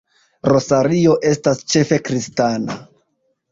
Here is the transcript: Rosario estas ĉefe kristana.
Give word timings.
Rosario 0.53 1.13
estas 1.33 1.63
ĉefe 1.75 2.01
kristana. 2.09 2.81